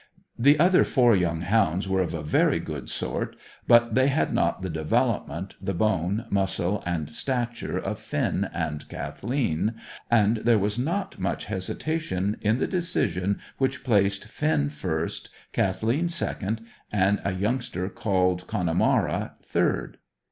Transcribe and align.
The 0.35 0.57
other 0.57 0.83
four 0.83 1.15
young 1.15 1.41
hounds 1.41 1.87
were 1.87 2.01
of 2.01 2.15
a 2.15 2.23
very 2.23 2.59
good 2.59 2.89
sort, 2.89 3.35
but 3.67 3.93
they 3.93 4.07
had 4.07 4.33
not 4.33 4.63
the 4.63 4.69
development, 4.71 5.53
the 5.61 5.75
bone, 5.75 6.25
muscle, 6.31 6.81
and 6.87 7.07
stature 7.07 7.77
of 7.77 7.99
Finn 7.99 8.49
and 8.51 8.89
Kathleen, 8.89 9.75
and 10.09 10.37
there 10.37 10.57
was 10.57 10.79
not 10.79 11.19
much 11.19 11.45
hesitation 11.45 12.35
in 12.41 12.57
the 12.57 12.65
decision 12.65 13.39
which 13.59 13.83
placed 13.83 14.25
Finn 14.25 14.69
first, 14.71 15.29
Kathleen 15.53 16.09
second, 16.09 16.61
and 16.91 17.21
a 17.23 17.33
youngster 17.33 17.87
called 17.87 18.47
Connemara 18.47 19.35
third. 19.45 19.97